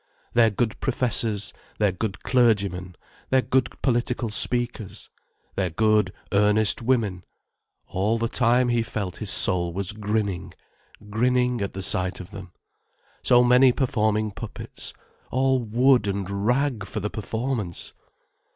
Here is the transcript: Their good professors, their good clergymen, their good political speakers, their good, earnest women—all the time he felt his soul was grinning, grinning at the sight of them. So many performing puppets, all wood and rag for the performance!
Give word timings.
Their 0.33 0.49
good 0.49 0.79
professors, 0.79 1.53
their 1.77 1.91
good 1.91 2.23
clergymen, 2.23 2.95
their 3.29 3.43
good 3.43 3.79
political 3.83 4.31
speakers, 4.31 5.11
their 5.55 5.69
good, 5.69 6.11
earnest 6.31 6.81
women—all 6.81 8.17
the 8.17 8.27
time 8.27 8.69
he 8.69 8.81
felt 8.81 9.17
his 9.17 9.29
soul 9.29 9.71
was 9.71 9.91
grinning, 9.91 10.55
grinning 11.11 11.61
at 11.61 11.73
the 11.73 11.83
sight 11.83 12.19
of 12.19 12.31
them. 12.31 12.51
So 13.21 13.43
many 13.43 13.71
performing 13.71 14.31
puppets, 14.31 14.91
all 15.29 15.59
wood 15.59 16.07
and 16.07 16.47
rag 16.47 16.83
for 16.83 16.99
the 16.99 17.11
performance! 17.11 17.93